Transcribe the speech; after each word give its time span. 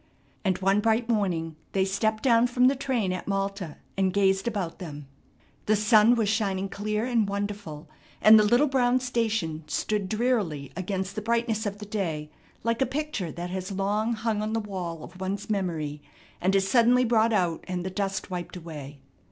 And 0.43 0.57
one 0.57 0.79
bright 0.79 1.07
morning, 1.07 1.57
they 1.73 1.85
stepped 1.85 2.23
down 2.23 2.47
from 2.47 2.65
the 2.65 2.75
train 2.75 3.13
at 3.13 3.27
Malta 3.27 3.77
and 3.95 4.11
gazed 4.11 4.47
about 4.47 4.79
them. 4.79 5.07
The 5.67 5.75
sun 5.75 6.15
was 6.15 6.27
shining 6.27 6.69
clear 6.69 7.05
and 7.05 7.29
wonderful, 7.29 7.87
and 8.19 8.39
the 8.39 8.43
little 8.43 8.65
brown 8.65 8.99
station 8.99 9.63
stood 9.67 10.09
drearily 10.09 10.71
against 10.75 11.13
the 11.13 11.21
brightness 11.21 11.67
of 11.67 11.77
the 11.77 11.85
day 11.85 12.31
like 12.63 12.81
a 12.81 12.87
picture 12.87 13.31
that 13.33 13.51
has 13.51 13.71
long 13.71 14.13
hung 14.13 14.41
on 14.41 14.53
the 14.53 14.59
wall 14.59 15.03
of 15.03 15.21
one's 15.21 15.51
memory 15.51 16.01
and 16.41 16.55
is 16.55 16.67
suddenly 16.67 17.05
brought 17.05 17.31
out 17.31 17.63
and 17.67 17.85
the 17.85 17.91
dust 17.91 18.31
wiped 18.31 18.55
away. 18.57 19.01